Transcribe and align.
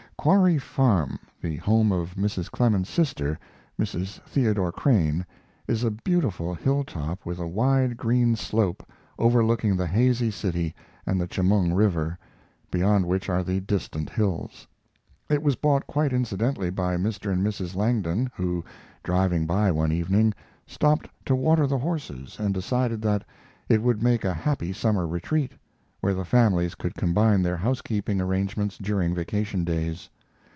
Quarry 0.17 0.59
Farm, 0.59 1.17
the 1.41 1.55
home 1.55 1.91
of 1.91 2.13
Mrs. 2.13 2.51
Clemens's 2.51 2.93
sister, 2.93 3.39
Mrs. 3.79 4.19
Theodore 4.21 4.71
Crane, 4.71 5.25
is 5.67 5.83
a 5.83 5.89
beautiful 5.89 6.53
hilltop, 6.53 7.25
with 7.25 7.39
a 7.39 7.47
wide 7.47 7.97
green 7.97 8.35
slope, 8.35 8.85
overlooking 9.17 9.75
the 9.75 9.87
hazy 9.87 10.29
city 10.29 10.75
and 11.07 11.19
the 11.19 11.27
Chemung 11.27 11.73
River, 11.73 12.19
beyond 12.69 13.07
which 13.07 13.29
are 13.29 13.43
the 13.43 13.61
distant 13.61 14.11
hills. 14.11 14.67
It 15.27 15.41
was 15.41 15.55
bought 15.55 15.87
quite 15.87 16.13
incidentally 16.13 16.69
by 16.69 16.97
Mr. 16.97 17.33
and 17.33 17.43
Mrs. 17.43 17.75
Langdon, 17.75 18.29
who, 18.35 18.63
driving 19.01 19.47
by 19.47 19.71
one 19.71 19.91
evening, 19.91 20.35
stopped 20.67 21.09
to 21.25 21.35
water 21.35 21.65
the 21.65 21.79
horses 21.79 22.37
and 22.39 22.53
decided 22.53 23.01
that 23.01 23.23
it 23.67 23.81
would 23.81 24.03
make 24.03 24.23
a 24.23 24.35
happy 24.35 24.71
summer 24.71 25.07
retreat, 25.07 25.53
where 26.01 26.15
the 26.15 26.25
families 26.25 26.73
could 26.73 26.95
combine 26.95 27.43
their 27.43 27.57
housekeeping 27.57 28.19
arrangements 28.19 28.75
during 28.79 29.13
vacation 29.13 29.63
days. 29.63 30.09